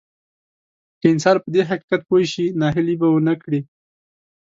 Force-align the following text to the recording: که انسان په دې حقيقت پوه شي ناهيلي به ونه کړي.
که 0.99 1.05
انسان 1.13 1.35
په 1.43 1.49
دې 1.55 1.61
حقيقت 1.69 2.01
پوه 2.09 2.21
شي 2.31 2.45
ناهيلي 2.61 2.95
به 3.01 3.07
ونه 3.11 3.33
کړي. 3.43 3.61